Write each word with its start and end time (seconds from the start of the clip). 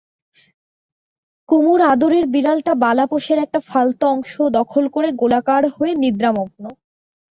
কুমুর 1.49 1.79
আদরের 1.91 2.25
বিড়ালটা 2.27 2.73
বালাপোশের 2.83 3.37
একটা 3.39 3.59
ফালতো 3.69 4.05
অংশ 4.07 4.33
দখল 4.57 4.83
করে 4.95 5.09
গোলাকার 5.21 5.63
হয়ে 5.75 5.93
নিদ্রামগ্ন। 6.03 6.63